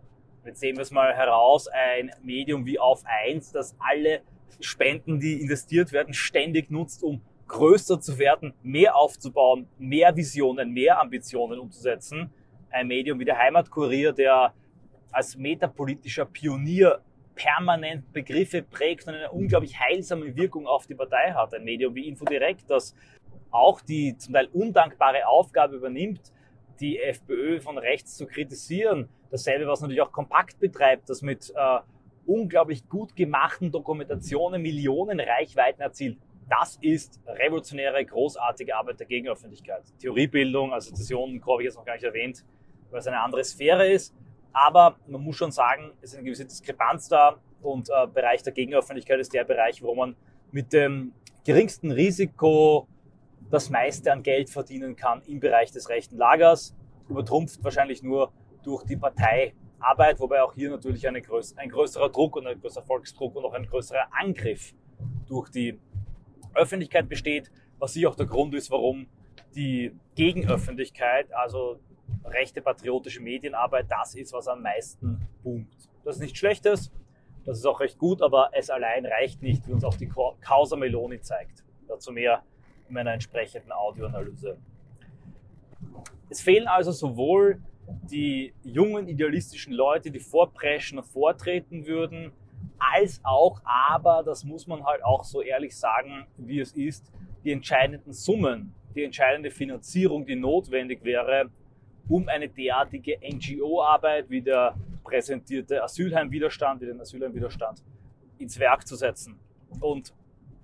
jetzt 0.44 0.60
sehen 0.60 0.76
wir 0.76 0.82
es 0.82 0.90
mal 0.90 1.14
heraus, 1.14 1.68
ein 1.68 2.10
Medium 2.22 2.66
wie 2.66 2.78
auf 2.78 3.02
1, 3.04 3.52
das 3.52 3.76
alle 3.78 4.22
Spenden, 4.60 5.20
die 5.20 5.40
investiert 5.40 5.92
werden, 5.92 6.14
ständig 6.14 6.70
nutzt, 6.70 7.02
um 7.02 7.20
größer 7.48 8.00
zu 8.00 8.18
werden, 8.18 8.54
mehr 8.62 8.96
aufzubauen, 8.96 9.68
mehr 9.78 10.16
Visionen, 10.16 10.72
mehr 10.72 11.00
Ambitionen 11.00 11.58
umzusetzen, 11.58 12.32
ein 12.76 12.86
Medium 12.86 13.18
wie 13.18 13.24
der 13.24 13.38
Heimatkurier, 13.38 14.12
der 14.12 14.52
als 15.10 15.36
metapolitischer 15.36 16.26
Pionier 16.26 17.00
permanent 17.34 18.12
Begriffe 18.12 18.62
prägt 18.62 19.06
und 19.06 19.14
eine 19.14 19.30
unglaublich 19.30 19.78
heilsame 19.78 20.36
Wirkung 20.36 20.66
auf 20.66 20.86
die 20.86 20.94
Partei 20.94 21.32
hat. 21.32 21.54
Ein 21.54 21.64
Medium 21.64 21.94
wie 21.94 22.08
Infodirect, 22.08 22.68
das 22.68 22.94
auch 23.50 23.80
die 23.80 24.16
zum 24.16 24.34
Teil 24.34 24.48
undankbare 24.52 25.26
Aufgabe 25.26 25.76
übernimmt, 25.76 26.32
die 26.80 26.98
FPÖ 26.98 27.60
von 27.60 27.78
rechts 27.78 28.16
zu 28.16 28.26
kritisieren. 28.26 29.08
Dasselbe, 29.30 29.66
was 29.66 29.80
natürlich 29.80 30.02
auch 30.02 30.12
Kompakt 30.12 30.58
betreibt, 30.58 31.08
das 31.08 31.22
mit 31.22 31.52
äh, 31.54 31.78
unglaublich 32.26 32.88
gut 32.88 33.16
gemachten 33.16 33.70
Dokumentationen 33.72 34.60
Millionen 34.60 35.20
Reichweiten 35.20 35.80
erzielt. 35.80 36.18
Das 36.48 36.78
ist 36.80 37.20
revolutionäre, 37.26 38.04
großartige 38.04 38.76
Arbeit 38.76 39.00
der 39.00 39.06
Gegenöffentlichkeit. 39.06 39.82
Theoriebildung, 39.98 40.72
Assoziationen, 40.72 41.44
habe 41.44 41.62
ich 41.62 41.66
jetzt 41.66 41.76
noch 41.76 41.84
gar 41.84 41.94
nicht 41.94 42.04
erwähnt, 42.04 42.44
weil 42.90 43.00
es 43.00 43.06
eine 43.06 43.20
andere 43.20 43.44
Sphäre 43.44 43.86
ist. 43.88 44.14
Aber 44.52 44.96
man 45.06 45.22
muss 45.22 45.36
schon 45.36 45.52
sagen, 45.52 45.93
es 46.00 46.10
ist 46.10 46.16
eine 46.16 46.24
gewisse 46.24 46.44
Diskrepanz 46.44 47.08
da 47.08 47.36
und 47.62 47.88
äh, 47.90 48.06
Bereich 48.06 48.43
der 48.43 48.52
Gegenöffentlichkeit 48.52 49.20
ist 49.20 49.32
der 49.34 49.44
Bereich, 49.44 49.82
wo 49.82 49.94
man 49.94 50.16
mit 50.50 50.72
dem 50.72 51.12
geringsten 51.44 51.90
Risiko 51.90 52.88
das 53.50 53.70
meiste 53.70 54.12
an 54.12 54.22
Geld 54.22 54.50
verdienen 54.50 54.96
kann 54.96 55.22
im 55.26 55.40
Bereich 55.40 55.70
des 55.70 55.88
rechten 55.88 56.16
Lagers, 56.16 56.74
übertrumpft 57.08 57.62
wahrscheinlich 57.62 58.02
nur 58.02 58.32
durch 58.62 58.84
die 58.84 58.96
Parteiarbeit, 58.96 60.19
wobei 60.19 60.43
auch 60.43 60.55
hier 60.55 60.70
natürlich 60.70 61.02
größ 61.02 61.56
ein 61.56 61.69
größerer 61.69 62.08
Druck 62.10 62.36
und 62.36 62.46
ein 62.46 62.60
größerer 62.60 62.84
Volksdruck 62.84 63.36
und 63.36 63.44
auch 63.44 63.52
ein 63.52 63.66
größerer 63.66 64.08
Angriff 64.10 64.74
durch 65.28 65.50
die 65.50 65.78
Öffentlichkeit 66.55 67.08
besteht, 67.08 67.50
was 67.78 67.93
sicher 67.93 68.08
auch 68.08 68.16
der 68.16 68.26
Grund 68.26 68.55
ist, 68.55 68.70
warum 68.70 69.06
die 69.55 69.93
Gegenöffentlichkeit, 70.14 71.32
also 71.32 71.78
rechte 72.25 72.60
patriotische 72.60 73.20
Medienarbeit 73.20 73.86
das 73.89 74.15
ist, 74.15 74.32
was 74.32 74.48
am 74.48 74.63
meisten 74.63 75.20
boomt. 75.43 75.75
Das 76.05 76.17
ist 76.17 76.22
nichts 76.22 76.39
Schlechtes, 76.39 76.93
das 77.44 77.58
ist 77.58 77.67
auch 77.67 77.81
recht 77.81 77.98
gut, 77.98 78.22
aber 78.22 78.51
es 78.53 78.70
allein 78.70 79.06
reicht 79.06 79.43
nicht, 79.43 79.67
wie 79.69 79.72
uns 79.72 79.84
auch 79.84 79.96
die 79.96 80.08
Causa 80.41 80.77
Meloni 80.77 81.20
zeigt. 81.20 81.65
Dazu 81.86 82.13
mehr 82.13 82.43
in 82.89 82.94
meiner 82.94 83.13
entsprechenden 83.13 83.72
Audioanalyse. 83.72 84.58
Es 86.29 86.41
fehlen 86.41 86.67
also 86.67 86.91
sowohl 86.91 87.63
die 88.10 88.53
jungen 88.65 89.06
idealistischen 89.06 89.72
Leute, 89.72 90.10
die 90.10 90.19
vorpreschen 90.19 90.98
und 90.98 91.05
vortreten 91.05 91.86
würden, 91.86 92.32
als 92.79 93.20
auch, 93.22 93.60
aber 93.65 94.22
das 94.25 94.44
muss 94.44 94.67
man 94.67 94.84
halt 94.84 95.05
auch 95.05 95.25
so 95.25 95.41
ehrlich 95.41 95.77
sagen, 95.77 96.27
wie 96.36 96.60
es 96.60 96.72
ist, 96.72 97.13
die 97.44 97.53
entscheidenden 97.53 98.13
Summen, 98.13 98.75
die 98.94 99.05
entscheidende 99.05 99.51
Finanzierung, 99.51 100.27
die 100.27 100.34
notwendig 100.34 101.05
wäre, 101.05 101.51
um 102.08 102.29
eine 102.29 102.48
derartige 102.48 103.19
NGO-Arbeit 103.22 104.31
wie 104.31 104.43
der 104.43 104.77
präsentierte 105.05 105.82
Asylheimwiderstand, 105.82 106.81
wie 106.81 106.86
den 106.86 107.01
Asylheimwiderstand 107.01 107.82
ins 108.39 108.58
Werk 108.58 108.86
zu 108.86 108.96
setzen. 108.96 109.39
Und 109.81 110.13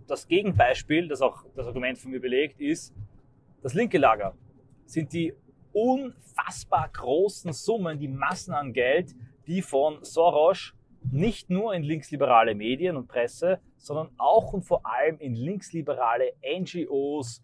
das 0.07 0.27
Gegenbeispiel, 0.27 1.09
das 1.09 1.23
auch 1.23 1.45
das 1.55 1.67
Argument 1.67 1.99
von 1.99 2.11
mir 2.11 2.21
belegt, 2.21 2.61
ist 2.61 2.95
das 3.63 3.75
linke 3.75 3.99
Lager. 3.99 4.35
Sind 4.85 5.13
die 5.13 5.33
unfassbar 5.73 6.89
großen 6.93 7.53
Summen, 7.53 7.99
die 7.99 8.09
Massen 8.09 8.53
an 8.53 8.73
Geld, 8.73 9.15
die 9.47 9.63
von 9.63 10.05
Soros 10.05 10.75
nicht 11.11 11.51
nur 11.51 11.75
in 11.75 11.83
linksliberale 11.83 12.55
Medien 12.55 12.97
und 12.97 13.09
Presse, 13.09 13.61
sondern 13.77 14.11
auch 14.19 14.53
und 14.53 14.63
vor 14.63 14.83
allem 14.85 15.19
in 15.19 15.35
linksliberale 15.35 16.33
NGOs, 16.43 17.43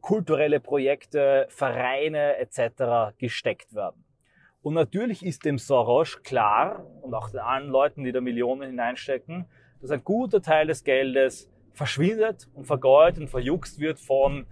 kulturelle 0.00 0.60
Projekte, 0.60 1.46
Vereine 1.48 2.36
etc. 2.38 3.16
gesteckt 3.18 3.74
werden. 3.74 4.04
Und 4.62 4.74
natürlich 4.74 5.24
ist 5.24 5.44
dem 5.44 5.58
Soros 5.58 6.22
klar 6.22 6.84
und 7.02 7.14
auch 7.14 7.30
den 7.30 7.40
anderen 7.40 7.70
Leuten, 7.70 8.04
die 8.04 8.10
da 8.10 8.20
Millionen 8.20 8.70
hineinstecken, 8.70 9.46
dass 9.80 9.90
ein 9.90 10.02
guter 10.02 10.42
Teil 10.42 10.66
des 10.66 10.82
Geldes 10.82 11.48
verschwindet 11.72 12.48
und 12.54 12.64
vergeudet 12.64 13.20
und 13.20 13.28
verjuckst 13.28 13.78
wird 13.78 14.00
von 14.00 14.46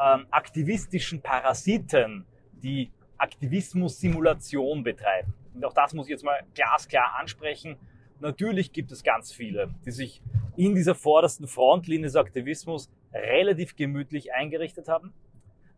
ähm, 0.00 0.26
aktivistischen 0.30 1.20
Parasiten, 1.20 2.26
die 2.52 2.90
Aktivismus-Simulation 3.18 4.82
betreiben. 4.82 5.34
Und 5.54 5.64
auch 5.64 5.74
das 5.74 5.94
muss 5.94 6.06
ich 6.06 6.12
jetzt 6.12 6.24
mal 6.24 6.40
glasklar 6.54 7.16
ansprechen. 7.20 7.76
Natürlich 8.18 8.72
gibt 8.72 8.90
es 8.90 9.02
ganz 9.02 9.32
viele, 9.32 9.74
die 9.84 9.90
sich 9.90 10.22
in 10.56 10.74
dieser 10.74 10.94
vordersten 10.94 11.46
Frontlinie 11.46 12.06
des 12.06 12.16
Aktivismus 12.16 12.90
relativ 13.12 13.76
gemütlich 13.76 14.32
eingerichtet 14.32 14.88
haben, 14.88 15.12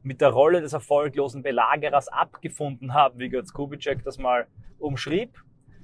mit 0.03 0.21
der 0.21 0.31
Rolle 0.31 0.61
des 0.61 0.73
erfolglosen 0.73 1.43
Belagerers 1.43 2.09
abgefunden 2.09 2.95
haben, 2.95 3.19
wie 3.19 3.29
Götz 3.29 3.53
Kubitschek 3.53 4.03
das 4.05 4.19
mal 4.19 4.47
umschrieb, 4.79 5.39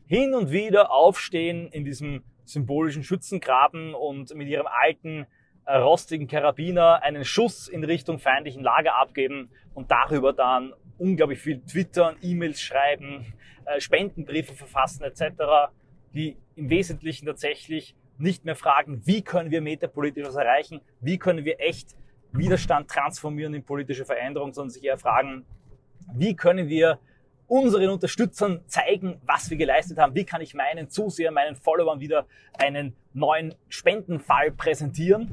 hin 0.07 0.35
und 0.35 0.51
wieder 0.51 0.91
aufstehen 0.91 1.69
in 1.69 1.85
diesem 1.85 2.25
symbolischen 2.45 3.05
Schützengraben 3.05 3.95
und 3.95 4.35
mit 4.35 4.49
ihrem 4.49 4.67
alten 4.67 5.27
äh, 5.67 5.77
rostigen 5.77 6.27
Karabiner 6.27 7.03
einen 7.03 7.25
Schuss 7.25 7.69
in 7.69 7.85
Richtung 7.85 8.19
feindlichen 8.19 8.63
Lager 8.63 8.95
abgeben 8.97 9.51
und 9.75 9.91
darüber 9.91 10.33
dann 10.33 10.73
unglaublich 10.97 11.39
viel 11.39 11.61
twittern, 11.61 12.17
E-Mails 12.23 12.61
schreiben, 12.61 13.35
äh, 13.67 13.81
Spendenbriefe 13.81 14.55
verfassen 14.55 15.05
etc., 15.05 15.71
die 16.15 16.39
im 16.57 16.71
Wesentlichen 16.71 17.27
tatsächlich 17.27 17.95
nicht 18.19 18.45
mehr 18.45 18.57
fragen, 18.57 19.03
wie 19.07 19.23
können 19.23 19.51
wir 19.51 19.61
metapolitisch 19.61 20.27
was 20.27 20.37
erreichen, 20.37 20.81
wie 21.01 21.19
können 21.19 21.45
wir 21.45 21.61
echt 21.61 21.97
Widerstand 22.33 22.89
transformieren 22.91 23.55
in 23.55 23.65
politische 23.65 24.05
Veränderung, 24.05 24.53
sondern 24.53 24.71
sich 24.71 24.85
eher 24.85 24.99
fragen, 24.99 25.47
wie 26.15 26.35
können 26.37 26.69
wir 26.69 26.99
unseren 27.47 27.89
Unterstützern 27.89 28.63
zeigen, 28.67 29.21
was 29.25 29.49
wir 29.49 29.57
geleistet 29.57 29.99
haben, 29.99 30.15
wie 30.15 30.25
kann 30.25 30.43
ich 30.43 30.55
meinen 30.55 30.91
Zusehern, 30.91 31.33
meinen 31.33 31.57
Followern 31.57 32.01
wieder 32.01 32.27
einen 32.59 32.95
neuen 33.15 33.55
Spendenfall 33.69 34.51
präsentieren. 34.51 35.31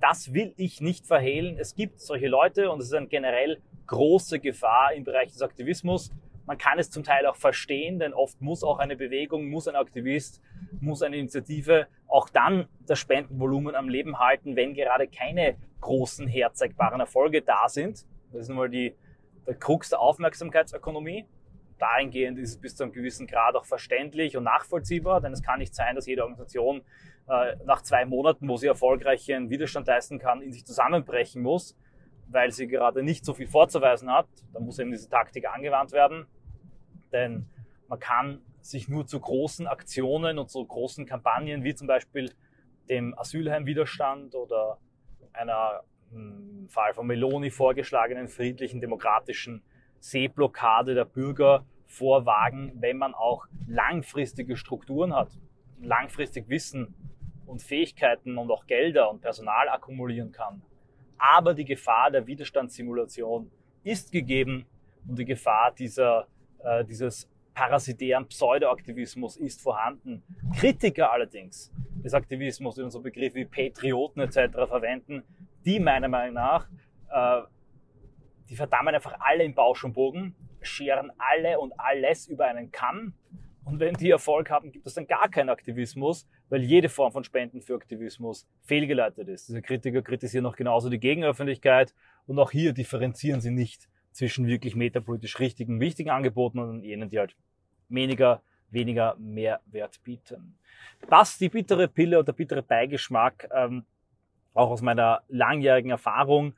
Das 0.00 0.32
will 0.32 0.54
ich 0.56 0.80
nicht 0.80 1.06
verhehlen. 1.06 1.58
Es 1.58 1.74
gibt 1.74 2.00
solche 2.00 2.28
Leute 2.28 2.70
und 2.70 2.80
es 2.80 2.86
ist 2.86 2.94
eine 2.94 3.08
generell 3.08 3.60
große 3.88 4.38
Gefahr 4.38 4.92
im 4.92 5.02
Bereich 5.02 5.32
des 5.32 5.42
Aktivismus. 5.42 6.12
Man 6.46 6.56
kann 6.56 6.78
es 6.78 6.90
zum 6.90 7.02
Teil 7.02 7.26
auch 7.26 7.36
verstehen, 7.36 7.98
denn 7.98 8.14
oft 8.14 8.40
muss 8.40 8.62
auch 8.62 8.78
eine 8.78 8.96
Bewegung, 8.96 9.50
muss 9.50 9.66
ein 9.66 9.74
Aktivist, 9.74 10.40
muss 10.80 11.02
eine 11.02 11.16
Initiative 11.16 11.88
auch 12.08 12.28
dann 12.28 12.68
das 12.86 12.98
Spendenvolumen 12.98 13.74
am 13.74 13.88
Leben 13.88 14.18
halten, 14.18 14.56
wenn 14.56 14.74
gerade 14.74 15.06
keine 15.06 15.56
großen 15.80 16.26
herzeigbaren 16.26 17.00
Erfolge 17.00 17.42
da 17.42 17.68
sind. 17.68 18.06
Das 18.32 18.42
ist 18.42 18.48
nun 18.48 18.56
mal 18.56 18.68
die, 18.68 18.94
der 19.46 19.54
Krux 19.54 19.90
der 19.90 20.00
Aufmerksamkeitsökonomie. 20.00 21.26
Dahingehend 21.78 22.38
ist 22.38 22.50
es 22.50 22.56
bis 22.56 22.74
zu 22.74 22.82
einem 22.82 22.92
gewissen 22.92 23.26
Grad 23.26 23.54
auch 23.54 23.64
verständlich 23.64 24.36
und 24.36 24.44
nachvollziehbar, 24.44 25.20
denn 25.20 25.32
es 25.32 25.42
kann 25.42 25.60
nicht 25.60 25.74
sein, 25.74 25.94
dass 25.94 26.06
jede 26.06 26.22
Organisation 26.22 26.82
äh, 27.28 27.56
nach 27.64 27.82
zwei 27.82 28.04
Monaten, 28.04 28.48
wo 28.48 28.56
sie 28.56 28.66
erfolgreichen 28.66 29.48
Widerstand 29.48 29.86
leisten 29.86 30.18
kann, 30.18 30.42
in 30.42 30.52
sich 30.52 30.66
zusammenbrechen 30.66 31.40
muss, 31.40 31.76
weil 32.26 32.50
sie 32.50 32.66
gerade 32.66 33.02
nicht 33.02 33.24
so 33.24 33.32
viel 33.32 33.46
vorzuweisen 33.46 34.10
hat. 34.10 34.26
Da 34.52 34.60
muss 34.60 34.78
eben 34.78 34.90
diese 34.90 35.08
Taktik 35.08 35.48
angewandt 35.48 35.92
werden. 35.92 36.26
Denn 37.12 37.46
man 37.86 38.00
kann 38.00 38.42
sich 38.68 38.88
nur 38.88 39.06
zu 39.06 39.18
großen 39.18 39.66
Aktionen 39.66 40.38
und 40.38 40.50
zu 40.50 40.64
großen 40.64 41.06
Kampagnen 41.06 41.64
wie 41.64 41.74
zum 41.74 41.86
Beispiel 41.86 42.30
dem 42.90 43.18
Asylheimwiderstand 43.18 44.34
oder 44.34 44.78
einer 45.32 45.82
im 46.12 46.68
Fall 46.68 46.92
von 46.94 47.06
Meloni 47.06 47.50
vorgeschlagenen 47.50 48.28
friedlichen 48.28 48.80
demokratischen 48.80 49.62
Seeblockade 50.00 50.94
der 50.94 51.04
Bürger 51.04 51.64
vorwagen, 51.86 52.72
wenn 52.76 52.98
man 52.98 53.14
auch 53.14 53.46
langfristige 53.66 54.56
Strukturen 54.56 55.14
hat, 55.14 55.30
langfristig 55.80 56.48
Wissen 56.48 56.94
und 57.46 57.62
Fähigkeiten 57.62 58.36
und 58.36 58.50
auch 58.50 58.66
Gelder 58.66 59.10
und 59.10 59.20
Personal 59.20 59.68
akkumulieren 59.68 60.32
kann. 60.32 60.62
Aber 61.16 61.54
die 61.54 61.64
Gefahr 61.64 62.10
der 62.10 62.26
Widerstandssimulation 62.26 63.50
ist 63.82 64.12
gegeben 64.12 64.66
und 65.06 65.18
die 65.18 65.24
Gefahr 65.24 65.72
dieser 65.72 66.26
äh, 66.62 66.84
dieses 66.84 67.28
parasitären 67.58 68.28
Pseudoaktivismus 68.28 69.36
ist 69.36 69.60
vorhanden. 69.60 70.22
Kritiker 70.56 71.10
allerdings 71.10 71.72
des 72.04 72.14
Aktivismus, 72.14 72.76
die 72.76 72.88
so 72.88 73.00
Begriffe 73.00 73.34
wie 73.34 73.46
Patrioten 73.46 74.20
etc. 74.20 74.54
verwenden, 74.68 75.24
die 75.64 75.80
meiner 75.80 76.06
Meinung 76.06 76.34
nach, 76.34 76.68
äh, 77.10 77.40
die 78.48 78.54
verdammen 78.54 78.94
einfach 78.94 79.16
alle 79.18 79.42
im 79.42 79.56
Bausch 79.56 79.82
und 79.82 79.92
Bogen, 79.92 80.36
scheren 80.60 81.10
alle 81.18 81.58
und 81.58 81.72
alles 81.76 82.28
über 82.28 82.46
einen 82.46 82.70
Kamm. 82.70 83.14
Und 83.64 83.80
wenn 83.80 83.94
die 83.94 84.10
Erfolg 84.10 84.50
haben, 84.50 84.70
gibt 84.70 84.86
es 84.86 84.94
dann 84.94 85.08
gar 85.08 85.28
keinen 85.28 85.48
Aktivismus, 85.48 86.28
weil 86.50 86.62
jede 86.62 86.88
Form 86.88 87.10
von 87.10 87.24
Spenden 87.24 87.60
für 87.60 87.74
Aktivismus 87.74 88.48
fehlgeleitet 88.62 89.26
ist. 89.26 89.48
Diese 89.48 89.62
Kritiker 89.62 90.02
kritisieren 90.02 90.46
auch 90.46 90.54
genauso 90.54 90.90
die 90.90 91.00
Gegenöffentlichkeit 91.00 91.92
und 92.28 92.38
auch 92.38 92.52
hier 92.52 92.72
differenzieren 92.72 93.40
sie 93.40 93.50
nicht 93.50 93.88
zwischen 94.12 94.46
wirklich 94.46 94.76
metapolitisch 94.76 95.40
richtigen, 95.40 95.80
wichtigen 95.80 96.10
Angeboten 96.10 96.60
und 96.60 96.84
jenen, 96.84 97.08
die 97.08 97.18
halt 97.18 97.36
weniger, 97.88 98.42
weniger 98.70 99.16
Mehrwert 99.18 100.02
bieten. 100.02 100.56
Was 101.08 101.38
die 101.38 101.48
bittere 101.48 101.88
Pille 101.88 102.18
oder 102.18 102.32
bittere 102.32 102.62
Beigeschmack, 102.62 103.48
ähm, 103.54 103.84
auch 104.54 104.70
aus 104.70 104.82
meiner 104.82 105.22
langjährigen 105.28 105.90
Erfahrung, 105.90 106.54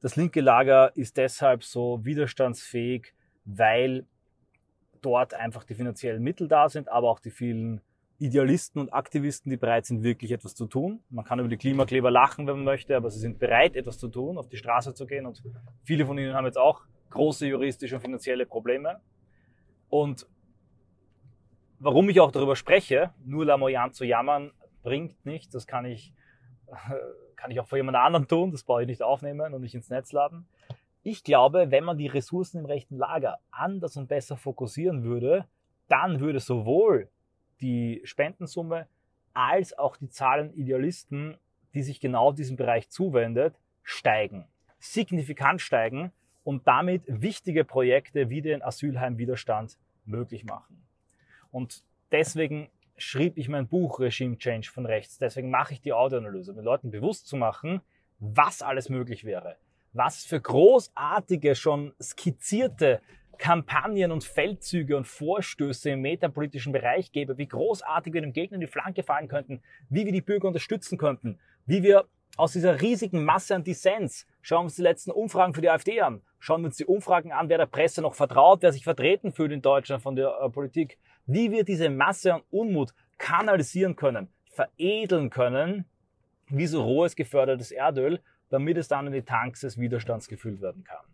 das 0.00 0.16
linke 0.16 0.40
Lager 0.40 0.96
ist 0.96 1.16
deshalb 1.16 1.64
so 1.64 2.04
widerstandsfähig, 2.04 3.14
weil 3.44 4.06
dort 5.02 5.34
einfach 5.34 5.64
die 5.64 5.74
finanziellen 5.74 6.22
Mittel 6.22 6.48
da 6.48 6.68
sind, 6.68 6.88
aber 6.88 7.10
auch 7.10 7.20
die 7.20 7.30
vielen 7.30 7.80
Idealisten 8.18 8.80
und 8.80 8.92
Aktivisten, 8.92 9.50
die 9.50 9.56
bereit 9.56 9.86
sind, 9.86 10.02
wirklich 10.02 10.32
etwas 10.32 10.54
zu 10.54 10.66
tun. 10.66 11.00
Man 11.08 11.24
kann 11.24 11.38
über 11.38 11.48
die 11.48 11.56
Klimakleber 11.56 12.10
lachen, 12.10 12.46
wenn 12.46 12.56
man 12.56 12.64
möchte, 12.64 12.96
aber 12.96 13.10
sie 13.10 13.20
sind 13.20 13.38
bereit, 13.38 13.76
etwas 13.76 13.98
zu 13.98 14.08
tun, 14.08 14.38
auf 14.38 14.48
die 14.48 14.56
Straße 14.56 14.92
zu 14.94 15.06
gehen. 15.06 15.24
Und 15.24 15.42
viele 15.84 16.04
von 16.04 16.18
ihnen 16.18 16.34
haben 16.34 16.44
jetzt 16.44 16.58
auch 16.58 16.82
große 17.10 17.46
juristische 17.46 17.94
und 17.94 18.00
finanzielle 18.00 18.44
Probleme. 18.44 19.00
Und 19.88 20.26
warum 21.78 22.08
ich 22.08 22.20
auch 22.20 22.32
darüber 22.32 22.56
spreche, 22.56 23.12
nur 23.24 23.44
Lamoyan 23.44 23.92
zu 23.92 24.04
jammern, 24.04 24.52
bringt 24.82 25.24
nichts. 25.24 25.50
Das 25.50 25.66
kann 25.66 25.84
ich, 25.84 26.12
kann 27.36 27.50
ich 27.50 27.60
auch 27.60 27.66
vor 27.66 27.78
jemand 27.78 27.96
anderem 27.96 28.28
tun. 28.28 28.50
Das 28.50 28.64
brauche 28.64 28.82
ich 28.82 28.88
nicht 28.88 29.02
aufnehmen 29.02 29.54
und 29.54 29.60
nicht 29.60 29.74
ins 29.74 29.90
Netz 29.90 30.12
laden. 30.12 30.48
Ich 31.02 31.24
glaube, 31.24 31.70
wenn 31.70 31.84
man 31.84 31.96
die 31.96 32.08
Ressourcen 32.08 32.58
im 32.58 32.66
rechten 32.66 32.96
Lager 32.96 33.38
anders 33.50 33.96
und 33.96 34.08
besser 34.08 34.36
fokussieren 34.36 35.04
würde, 35.04 35.46
dann 35.88 36.20
würde 36.20 36.40
sowohl 36.40 37.08
die 37.60 38.00
Spendensumme 38.04 38.88
als 39.32 39.76
auch 39.76 39.96
die 39.96 40.10
Zahl 40.10 40.50
Idealisten, 40.54 41.38
die 41.74 41.82
sich 41.82 42.00
genau 42.00 42.32
diesem 42.32 42.56
Bereich 42.56 42.90
zuwendet, 42.90 43.58
steigen. 43.82 44.46
Signifikant 44.80 45.60
steigen 45.60 46.12
und 46.44 46.66
damit 46.66 47.02
wichtige 47.06 47.64
Projekte 47.64 48.30
wie 48.30 48.42
den 48.42 48.62
Asylheimwiderstand 48.62 49.78
möglich 50.04 50.44
machen. 50.44 50.87
Und 51.50 51.82
deswegen 52.12 52.68
schrieb 52.96 53.38
ich 53.38 53.48
mein 53.48 53.68
Buch 53.68 54.00
Regime 54.00 54.36
Change 54.38 54.70
von 54.70 54.86
rechts. 54.86 55.18
Deswegen 55.18 55.50
mache 55.50 55.74
ich 55.74 55.80
die 55.80 55.92
Audioanalyse, 55.92 56.50
um 56.50 56.56
den 56.56 56.64
Leuten 56.64 56.90
bewusst 56.90 57.26
zu 57.26 57.36
machen, 57.36 57.80
was 58.18 58.62
alles 58.62 58.88
möglich 58.88 59.24
wäre. 59.24 59.56
Was 59.92 60.24
für 60.24 60.40
großartige, 60.40 61.54
schon 61.54 61.94
skizzierte 62.02 63.00
Kampagnen 63.38 64.10
und 64.10 64.24
Feldzüge 64.24 64.96
und 64.96 65.06
Vorstöße 65.06 65.90
im 65.90 66.02
metapolitischen 66.02 66.72
Bereich 66.72 67.12
gäbe, 67.12 67.38
wie 67.38 67.46
großartig 67.46 68.12
wir 68.12 68.20
dem 68.20 68.32
Gegner 68.32 68.56
in 68.56 68.60
die 68.60 68.66
Flanke 68.66 69.02
fallen 69.04 69.28
könnten, 69.28 69.62
wie 69.88 70.04
wir 70.04 70.12
die 70.12 70.20
Bürger 70.20 70.48
unterstützen 70.48 70.98
könnten, 70.98 71.38
wie 71.64 71.82
wir 71.82 72.06
aus 72.36 72.52
dieser 72.52 72.80
riesigen 72.80 73.24
Masse 73.24 73.54
an 73.54 73.64
Dissens, 73.64 74.26
schauen 74.42 74.60
wir 74.60 74.64
uns 74.64 74.76
die 74.76 74.82
letzten 74.82 75.10
Umfragen 75.10 75.54
für 75.54 75.60
die 75.60 75.70
AfD 75.70 76.00
an, 76.00 76.22
schauen 76.38 76.62
wir 76.62 76.66
uns 76.66 76.76
die 76.76 76.84
Umfragen 76.84 77.32
an, 77.32 77.48
wer 77.48 77.58
der 77.58 77.66
Presse 77.66 78.02
noch 78.02 78.14
vertraut, 78.14 78.62
wer 78.62 78.72
sich 78.72 78.84
vertreten 78.84 79.32
fühlt 79.32 79.52
in 79.52 79.62
Deutschland 79.62 80.02
von 80.02 80.14
der 80.14 80.38
äh, 80.40 80.50
Politik, 80.50 80.98
wie 81.28 81.52
wir 81.52 81.62
diese 81.62 81.90
Masse 81.90 82.34
an 82.34 82.42
Unmut 82.50 82.94
kanalisieren 83.18 83.94
können, 83.94 84.28
veredeln 84.50 85.30
können, 85.30 85.84
wie 86.48 86.66
so 86.66 86.82
rohes 86.82 87.14
gefördertes 87.14 87.70
Erdöl, 87.70 88.20
damit 88.48 88.78
es 88.78 88.88
dann 88.88 89.06
in 89.06 89.12
die 89.12 89.22
Tanks 89.22 89.60
des 89.60 89.78
Widerstands 89.78 90.26
gefüllt 90.26 90.60
werden 90.60 90.82
kann. 90.82 91.04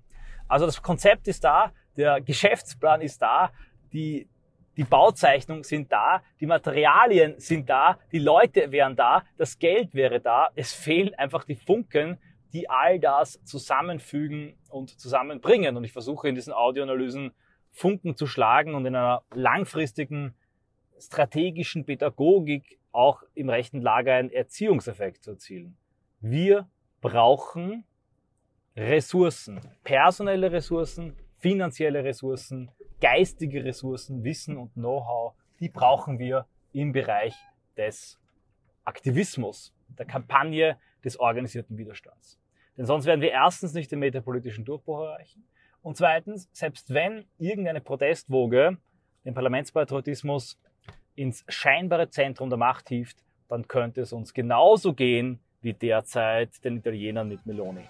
Also 0.47 0.67
das 0.67 0.81
Konzept 0.81 1.27
ist 1.27 1.43
da, 1.43 1.73
der 1.97 2.21
Geschäftsplan 2.21 3.01
ist 3.01 3.21
da, 3.21 3.51
die, 3.93 4.29
die 4.77 4.85
Bauzeichnungen 4.85 5.65
sind 5.65 5.91
da, 5.91 6.23
die 6.41 6.47
Materialien 6.47 7.35
sind 7.39 7.69
da, 7.69 7.99
die 8.13 8.19
Leute 8.21 8.71
wären 8.71 8.95
da, 8.95 9.25
das 9.37 9.59
Geld 9.59 9.95
wäre 9.95 10.21
da. 10.21 10.51
Es 10.55 10.73
fehlen 10.73 11.15
einfach 11.15 11.45
die 11.45 11.57
Funken, 11.57 12.19
die 12.53 12.71
all 12.71 13.01
das 13.01 13.43
zusammenfügen 13.45 14.57
und 14.71 15.01
zusammenbringen. 15.01 15.77
Und 15.77 15.83
ich 15.83 15.93
versuche 15.93 16.29
in 16.29 16.37
diesen 16.37 16.53
Audioanalysen 16.53 17.33
Funken 17.75 18.17
zu 18.17 18.27
schlagen 18.27 18.75
und 18.75 18.87
in 18.87 18.95
einer 18.95 19.25
langfristigen 19.35 20.33
strategischen 20.99 21.85
Pädagogik 21.85 22.79
auch 22.93 23.25
im 23.35 23.51
rechten 23.51 23.83
Lager 23.83 24.15
einen 24.15 24.31
Erziehungseffekt 24.31 25.25
zu 25.25 25.33
erzielen. 25.33 25.77
Wir 26.21 26.69
brauchen 27.01 27.85
Ressourcen, 28.77 29.61
personelle 29.83 30.53
Ressourcen, 30.53 31.17
finanzielle 31.39 32.05
Ressourcen, 32.05 32.71
geistige 33.01 33.65
Ressourcen, 33.65 34.23
Wissen 34.23 34.57
und 34.57 34.73
Know-how, 34.75 35.35
die 35.59 35.69
brauchen 35.69 36.21
wir 36.21 36.47
im 36.73 36.93
Bereich 36.93 37.35
des 37.77 38.21
Aktivismus, 38.85 39.75
der 39.89 40.07
Kampagne 40.07 40.79
des 41.05 41.19
organisierten 41.19 41.77
Widerstands. 41.77 42.39
Denn 42.77 42.87
sonst 42.87 43.07
werden 43.07 43.21
wir 43.21 43.33
erstens 43.33 43.75
nicht 43.75 43.91
den 43.91 43.99
metapolitischen 43.99 44.65
Durchbruch 44.65 45.01
erreichen 45.01 45.45
und 45.85 45.99
zweitens, 45.99 46.49
selbst 46.51 46.95
wenn 46.95 47.27
irgendeine 47.39 47.83
Protestwoge 47.83 48.79
den 49.27 49.35
Parlamentspatriotismus 49.35 50.59
ins 51.15 51.45
scheinbare 51.47 52.09
Zentrum 52.09 52.49
der 52.49 52.57
Macht 52.57 52.89
hieft, 52.89 53.19
dann 53.49 53.69
könnte 53.69 54.01
es 54.01 54.15
uns 54.15 54.33
genauso 54.33 54.95
gehen 54.95 55.41
wie 55.61 55.75
derzeit 55.75 56.65
den 56.65 56.79
Italienern 56.79 57.29
mit 57.29 57.45
Meloni. 57.45 57.85